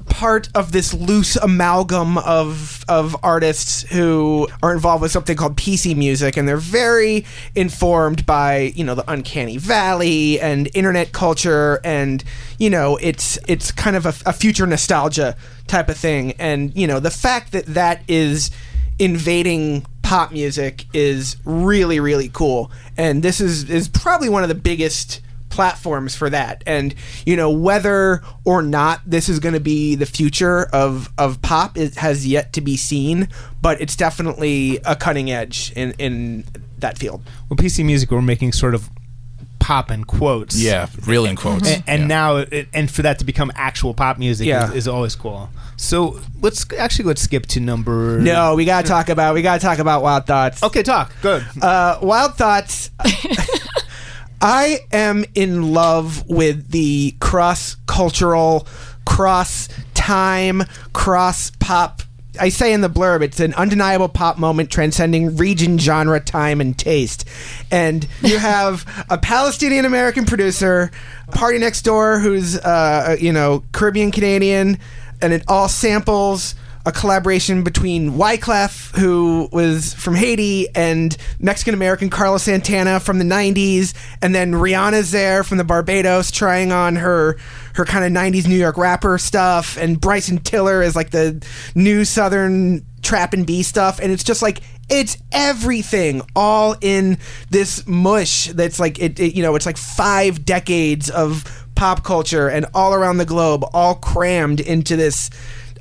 [0.08, 5.96] part of this loose amalgam of of artists who are involved with something called PC
[5.96, 12.24] music, and they're very informed by you know the uncanny valley and internet culture, and
[12.58, 15.36] you know it's it's kind of a, a future nostalgia
[15.66, 18.50] type of thing, and you know the fact that that is
[18.98, 24.54] invading pop music is really really cool, and this is is probably one of the
[24.54, 25.20] biggest
[25.56, 30.06] platforms for that and you know whether or not this is going to be the
[30.06, 33.28] future of of pop it has yet to be seen
[33.62, 36.44] but it's definitely a cutting edge in in
[36.78, 38.10] that field well, PC music.
[38.10, 38.90] We're making sort of
[39.58, 40.56] pop in quotes.
[40.60, 41.68] Yeah, real in quotes.
[41.68, 42.06] And, and Yeah.
[42.06, 44.68] now, it, and for that to become actual pop music Yeah.
[44.70, 45.48] is, is always cool.
[45.76, 48.20] So let's actually let's skip to number.
[48.20, 51.12] no we gotta talk about we gotta talk about wild thoughts Okay, talk.
[51.22, 51.44] Good.
[51.62, 52.90] uh wild thoughts
[54.40, 58.66] i am in love with the cross cultural
[59.04, 62.02] cross time cross pop
[62.38, 66.76] I say in the blurb, it's an undeniable pop moment transcending region, genre, time, and
[66.76, 67.26] taste.
[67.70, 70.90] And you have a Palestinian American producer,
[71.30, 74.78] PartyNextDoor, who's uh, you know Caribbean Canadian,
[75.20, 76.54] and it all samples
[76.86, 83.24] a collaboration between Wyclef, who was from Haiti, and Mexican American Carlos Santana from the
[83.24, 87.36] '90s, and then Rihanna's there from the Barbados, trying on her
[87.74, 91.44] her kind of '90s New York rapper stuff, and Bryson Tiller is like the
[91.74, 97.18] new Southern trap and B stuff, and it's just like it's everything all in
[97.50, 101.44] this mush that's like it, it you know it's like five decades of
[101.74, 105.30] pop culture and all around the globe all crammed into this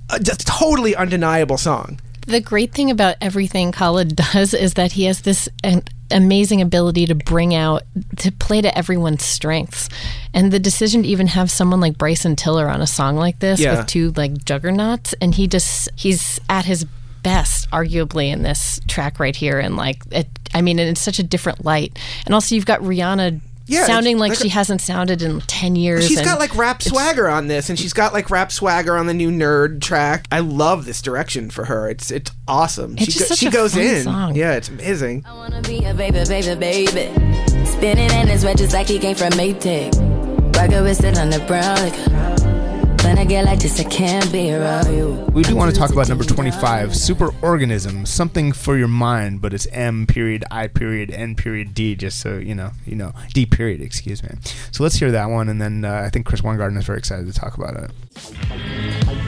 [0.10, 2.00] uh, just totally undeniable song.
[2.28, 7.06] The great thing about everything Khaled does is that he has this an amazing ability
[7.08, 7.84] to bring out
[8.18, 9.90] to play to everyone's strengths.
[10.34, 13.60] And the decision to even have someone like bryson tiller on a song like this
[13.60, 13.78] Yeah.
[13.80, 16.86] with two like juggernauts and he just he's at his
[17.24, 19.60] best arguably in this track right here.
[19.60, 21.98] And like it, i mean it's such a different light.
[22.26, 25.76] And also you've got rihanna Yeah, sounding like, like she a- hasn't sounded in 10
[25.76, 28.96] years She's and got like rap swagger on this, and she's got like rap swagger
[28.96, 30.28] on the new N.E.R.D track.
[30.32, 31.90] I love this direction for her.
[31.90, 32.94] It's it's awesome.
[32.94, 34.04] It's she just such she a goes fun in.
[34.04, 34.36] song.
[34.36, 35.24] Yeah, it's amazing.
[35.26, 37.66] I wanna be a baby, baby, baby.
[37.66, 39.94] Spinning in his red just like he came from Maytag.
[40.56, 41.76] Rocket with it on the brown.
[41.78, 42.35] Like,
[43.18, 45.14] I get like this, I can't be around you.
[45.32, 49.68] We do want to talk about number 25, Superorganism, something for your mind, but it's
[49.72, 53.82] M period I period N period D, just so you know, you know, D period,
[53.82, 54.30] excuse me.
[54.72, 57.26] So let's hear that one, and then uh, I think Chris Weingarten is very excited
[57.26, 57.92] to talk about it.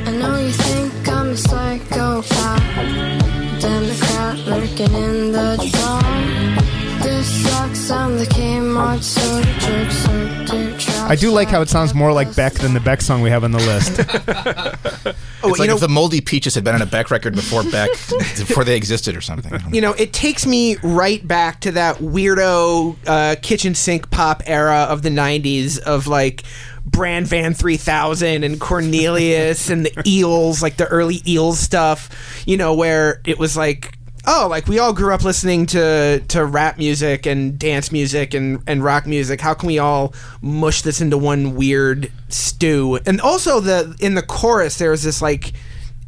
[0.05, 3.61] I know you think I'm a psychopath.
[3.61, 6.76] Democrat lurking in the dark.
[7.07, 11.09] This sucks, I'm the Kmart sort of jerk, so dear trap.
[11.09, 13.45] I do like how it sounds more like Beck than the Beck song we have
[13.45, 15.15] on the list.
[15.43, 17.91] Oh, it's like if the Moldy Peaches had been on a Beck record before Beck,
[18.37, 19.53] before they existed or something.
[19.53, 19.75] I don't know.
[19.75, 24.87] You know, it takes me right back to that weirdo uh, kitchen sink pop era
[24.89, 26.43] of the '90s of like.
[26.85, 32.09] Bran Van 3000 and Cornelius and the Eels, like the early Eels stuff,
[32.47, 33.96] you know, where it was like,
[34.27, 38.61] oh, like we all grew up listening to, to rap music and dance music and,
[38.67, 39.41] and rock music.
[39.41, 42.99] How can we all mush this into one weird stew?
[43.05, 45.53] And also the in the chorus, there's this like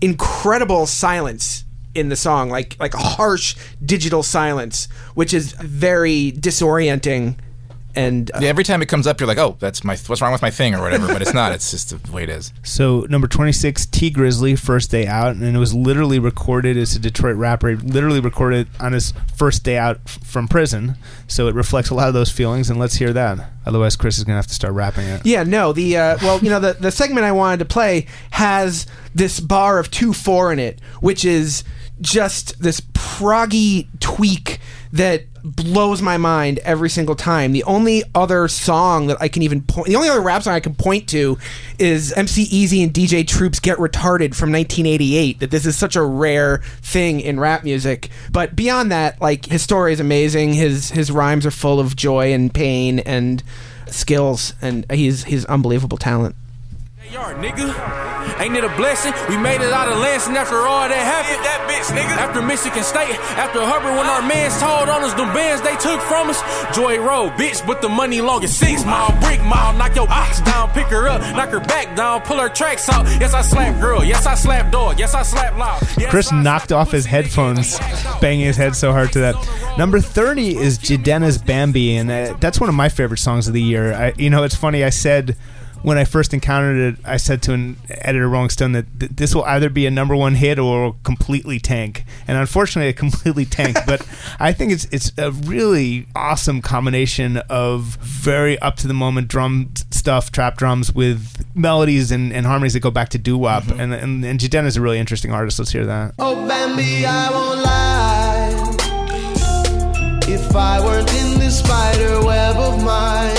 [0.02, 1.64] incredible silence
[1.96, 7.38] in the song, like like a harsh digital silence, which is very disorienting.
[7.96, 10.32] And uh, Yeah, every time it comes up, you're like, "Oh, that's my what's wrong
[10.32, 11.52] with my thing or whatever," but it's not.
[11.54, 12.54] It's just the way it is.
[12.64, 17.00] So number 26, Tee Grizzley, First Day Out, and it was literally recorded as a
[17.00, 20.96] Detroit rapper, literally recorded on his first day out f- from prison.
[21.28, 23.40] So it reflects a lot of those feelings, and let's hear that.
[23.66, 25.26] Otherwise, Chris is gonna have to start rapping it.
[25.26, 28.86] Yeah, no, the uh, well, you know, the the segment I wanted to play has
[29.16, 31.64] this bar of two four in it, which is
[32.02, 34.60] just this proggy tweak
[34.92, 37.52] that blows my mind every single time.
[37.52, 40.60] The only other song that I can even point, the only other rap song I
[40.60, 41.38] can point to
[41.78, 45.40] is MC Easy and DJ Troops Get Retarded from 1988.
[45.40, 48.10] That this is such a rare thing in rap music.
[48.32, 50.54] But beyond that, like his story is amazing.
[50.54, 53.44] His his rhymes are full of joy and pain and
[53.88, 56.36] skills, and he's he's unbelievable talent.
[57.12, 57.66] Yard, nigga.
[58.40, 59.12] Ain't it a blessing?
[59.30, 61.42] We made it out of Lansing after all that happened.
[61.44, 62.14] that bitch, nigga.
[62.22, 66.00] After Michigan State, after Hubbard, when our mans told on us, them bands they took
[66.02, 66.38] from us.
[66.76, 69.74] Joy Road, bitch, but the money long as six mile, brick mile.
[69.74, 73.06] Knock your ox down, pick her up, knock her back down, pull her tracks out.
[73.20, 74.04] Yes, I slap girl.
[74.04, 75.00] Yes, I slap dog.
[75.00, 75.82] Yes, I slap loud.
[75.98, 77.80] Yes, Chris I knocked off his headphones,
[78.22, 79.36] banging his head so hard to that.
[79.80, 83.62] Number thirty is Jidenna's Bambi, and uh, that's one of my favorite songs of the
[83.64, 83.94] year.
[83.94, 84.84] I, you know, it's funny.
[84.84, 85.36] I said
[85.82, 89.34] when I first encountered it, I said to an editor, Rolling Stone, that th- this
[89.34, 92.04] will either be a number one hit or will completely tank.
[92.28, 93.80] And unfortunately, it completely tanked.
[93.86, 94.06] but
[94.40, 99.72] I think it's it's a really awesome combination of very up to the moment drum
[99.92, 103.64] stuff, trap drums with melodies and, and harmonies that go back to doo wop.
[103.64, 103.80] Mm-hmm.
[103.80, 105.60] And, and and Jidenna's a really interesting artist.
[105.60, 106.14] Let's hear that.
[106.20, 108.76] Oh, Bambi, I won't lie.
[110.32, 113.39] If I weren't in this spider web of mine, if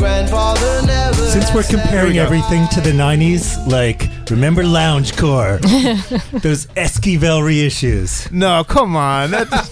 [0.00, 5.60] Since we're had said- comparing everything to the 90s, like, remember Loungecore?
[6.42, 8.30] Those Esquivel reissues.
[8.32, 9.30] No, come on.
[9.30, 9.70] That's-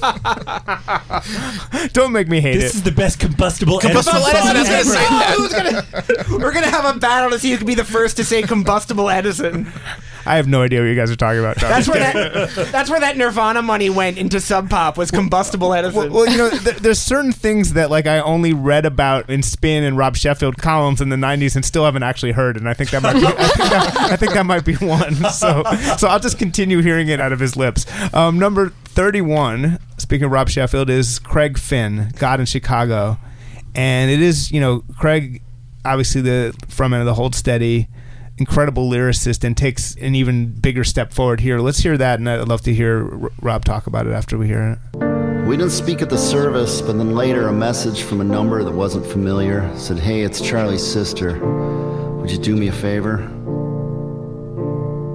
[1.94, 2.60] Don't make me hate it.
[2.60, 5.82] This is the best combustible, Combustible Edison Edison, I was gonna ever.
[5.86, 6.44] say gonna?
[6.44, 9.08] We're gonna have a battle to see who can be the first to say combustible
[9.08, 9.72] Edison.
[10.28, 11.60] I have no idea what you guys are talking about.
[11.62, 12.68] No, That's where that.
[12.72, 16.12] That's where that Nirvana money went into Sub Pop was combustible Edison.
[16.12, 19.42] Well, well, you know, th- there's certain things that like I only read about in
[19.42, 22.74] Spin and Rob Sheffield columns in the '90s and still haven't actually heard, and I
[22.74, 25.16] think that might be, I think that, I think that might be one.
[25.38, 25.62] So,
[25.96, 27.86] so I'll just continue hearing it out of his lips.
[28.12, 33.18] Um, number 31, speaking of Rob Sheffield, is Craig Finn, God in Chicago,
[33.74, 35.42] and it is you know Craig,
[35.84, 37.88] obviously the frontman of the Hold Steady.
[38.38, 41.58] Incredible lyricist and takes an even bigger step forward here.
[41.58, 44.46] Let's hear that, and I'd love to hear R- Rob talk about it after we
[44.46, 44.96] hear it.
[45.46, 48.72] We didn't speak at the service, but then later a message from a number that
[48.72, 51.38] wasn't familiar said, Hey, it's Charlie's sister.
[52.18, 53.28] Would you do me a favor?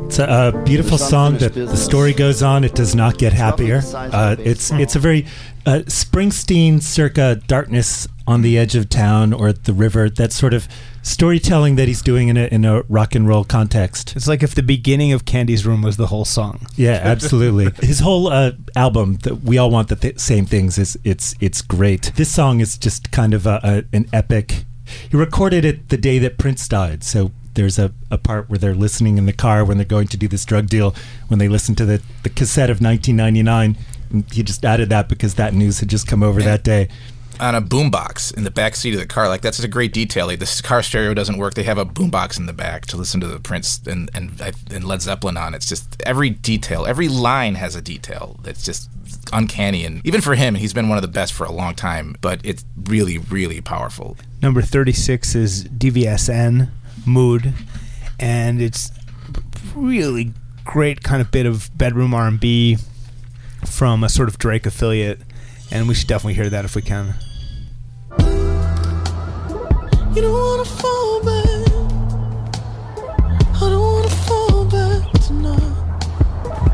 [0.06, 2.64] It's a, a beautiful song unfinished that the story goes on.
[2.64, 3.82] It does not get happier.
[3.94, 5.26] Uh, it's it's a very
[5.66, 10.10] uh, Springsteen circa darkness on the edge of town or at the river.
[10.10, 10.68] That sort of
[11.02, 14.16] storytelling that he's doing in a in a rock and roll context.
[14.16, 16.66] It's like if the beginning of Candy's Room was the whole song.
[16.76, 17.70] Yeah, absolutely.
[17.86, 20.78] His whole uh, album, that we all want the th- same things.
[20.78, 22.12] Is it's it's great.
[22.16, 24.66] This song is just kind of a, a, an epic.
[25.10, 28.76] He recorded it the day that Prince died, so there's a, a part where they're
[28.76, 30.96] listening in the car when they're going to do this drug deal.
[31.28, 33.78] When they listen to the the cassette of 1999,
[34.12, 36.88] and he just added that because that news had just come over that day.
[37.40, 39.28] On a boombox in the back seat of the car.
[39.28, 40.28] Like that's a great detail.
[40.28, 41.54] Like this car stereo doesn't work.
[41.54, 44.40] They have a boombox in the back to listen to the Prince and and
[44.72, 45.54] and Led Zeppelin on.
[45.54, 48.90] It's just every detail, every line has a detail that's just
[49.32, 49.86] uncanny.
[49.86, 52.16] And even for him, he's been one of the best for a long time.
[52.22, 54.18] But it's really, really powerful.
[54.42, 56.70] Number 36 is DVSN,
[57.06, 57.54] Mood,
[58.20, 58.92] and it's
[59.76, 60.34] really
[60.66, 62.78] great kind of bit of bedroom R&B
[63.66, 65.22] from a sort of Drake affiliate,
[65.74, 67.16] and we should definitely hear that if we can.
[70.16, 71.68] You don't wanna fall back.
[73.56, 75.74] I don't wanna fall back tonight.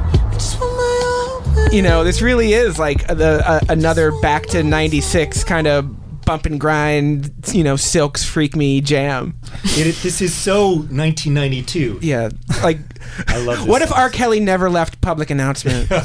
[0.03, 4.63] I just want my you know, this really is like the uh, another back to
[4.63, 7.31] '96 kind of bump and grind.
[7.53, 9.39] You know, Silk's "Freak Me" jam.
[9.63, 11.99] It, this is so 1992.
[12.01, 12.29] Yeah,
[12.61, 12.79] like
[13.27, 13.59] I love.
[13.59, 13.91] This what if.
[13.91, 14.09] R.
[14.09, 15.89] Kelly never left public announcement?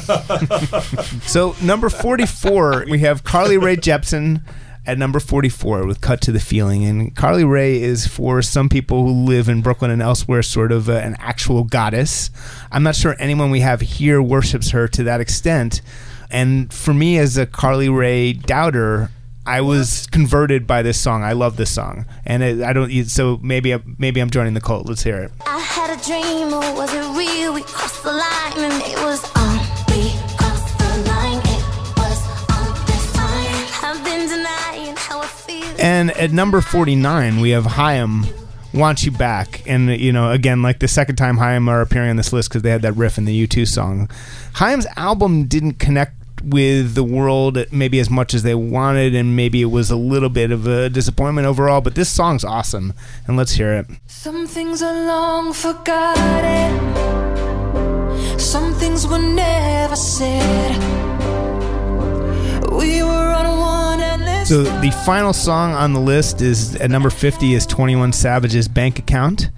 [1.25, 4.41] So number 44, we have Carly Rae Jepsen
[4.85, 6.85] at number 44 with Cut to the Feeling.
[6.85, 10.89] And Carly Rae is, for some people who live in Brooklyn and elsewhere, sort of
[10.89, 12.29] uh, an actual goddess.
[12.71, 15.81] I'm not sure anyone we have here worships her to that extent.
[16.29, 19.09] And for me, as a Carly Rae doubter,
[19.45, 21.23] I was converted by this song.
[21.23, 22.91] I love this song, and it, I don't.
[23.05, 24.87] So maybe I- maybe I'm joining the cult.
[24.87, 25.31] Let's hear it.
[25.45, 27.53] I had a dream, or was it real?
[27.53, 29.59] We crossed the line, and it was on.
[29.89, 32.19] We crossed the line, it was
[32.49, 33.97] on this time.
[33.97, 35.75] I've been denying how I feel.
[35.79, 38.25] And at number 49, we have Haim
[38.73, 39.61] Want You Back.
[39.67, 42.63] And, you know, again, like the second time Haim are appearing on this list because
[42.63, 44.09] they had that riff in the U2 song.
[44.55, 46.13] Haim's album didn't connect
[46.45, 50.29] with the world maybe as much as they wanted, and maybe it was a little
[50.29, 52.93] bit of a disappointment overall, but this song's awesome.
[53.27, 53.87] And let's hear it.
[54.07, 56.79] Some things are long forgotten.
[58.39, 60.75] Some things were never said.
[62.71, 64.49] We were on one endless.
[64.49, 68.99] So the final song on the list is at number 50 is 21 Savage's Bank
[68.99, 69.49] Account.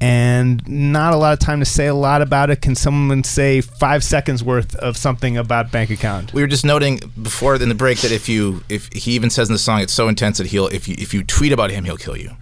[0.00, 2.60] And not a lot of time to say a lot about it.
[2.60, 6.32] Can someone say five seconds worth of something about Bank Account?
[6.34, 9.48] We were just noting before in the break that if you if he even says
[9.48, 11.84] in the song it's so intense that he'll if you if you tweet about him
[11.84, 12.32] he'll kill you.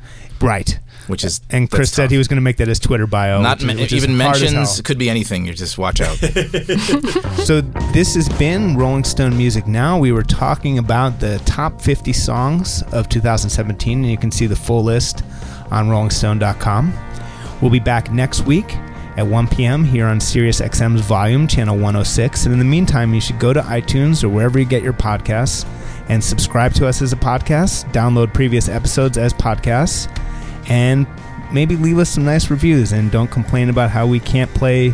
[0.40, 0.78] Right.
[1.06, 2.10] Which is And Chris said tough.
[2.12, 3.42] he was going to make that his Twitter bio.
[3.42, 5.46] not which which even mentions could be anything.
[5.46, 6.16] You just watch out.
[7.44, 7.60] so
[7.92, 9.98] this has been Rolling Stone Music Now.
[9.98, 14.56] We were talking about the top 50 songs of 2017, and you can see the
[14.56, 15.22] full list
[15.70, 16.92] on rollingstone.com.
[17.62, 18.74] We'll be back next week
[19.16, 19.84] at 1 p.m.
[19.84, 22.44] here on Sirius XM's Volume, Channel 106.
[22.44, 25.64] And in the meantime, you should go to iTunes or wherever you get your podcasts
[26.08, 30.10] and subscribe to us as a podcast, download previous episodes as podcasts,
[30.68, 31.06] and
[31.52, 34.92] maybe leave us some nice reviews and don't complain about how we can't play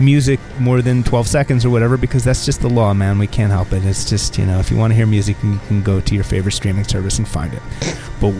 [0.00, 3.50] music more than 12 seconds or whatever because that's just the law man we can't
[3.50, 6.02] help it it's just you know if you want to hear music you can go
[6.02, 7.62] to your favorite streaming service and find it
[8.20, 8.30] but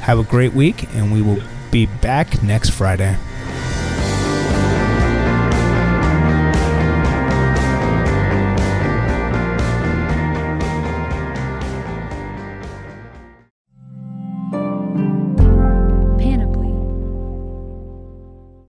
[0.00, 1.42] have a great week and we will
[1.74, 3.16] be back next friday